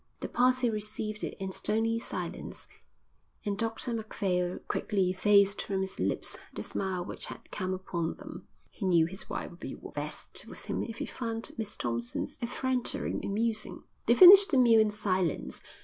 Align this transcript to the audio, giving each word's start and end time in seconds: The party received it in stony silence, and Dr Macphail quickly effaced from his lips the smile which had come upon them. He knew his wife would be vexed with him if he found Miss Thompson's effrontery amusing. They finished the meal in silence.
The 0.21 0.27
party 0.27 0.67
received 0.67 1.23
it 1.23 1.35
in 1.39 1.51
stony 1.51 1.99
silence, 1.99 2.65
and 3.45 3.55
Dr 3.55 3.93
Macphail 3.93 4.57
quickly 4.67 5.11
effaced 5.11 5.61
from 5.61 5.81
his 5.81 5.99
lips 5.99 6.37
the 6.55 6.63
smile 6.63 7.05
which 7.05 7.27
had 7.27 7.51
come 7.51 7.71
upon 7.71 8.15
them. 8.15 8.47
He 8.71 8.83
knew 8.87 9.05
his 9.05 9.29
wife 9.29 9.51
would 9.51 9.59
be 9.59 9.75
vexed 9.93 10.47
with 10.47 10.65
him 10.65 10.81
if 10.81 10.97
he 10.97 11.05
found 11.05 11.51
Miss 11.59 11.77
Thompson's 11.77 12.39
effrontery 12.41 13.19
amusing. 13.23 13.83
They 14.07 14.15
finished 14.15 14.49
the 14.49 14.57
meal 14.57 14.79
in 14.81 14.89
silence. 14.89 15.61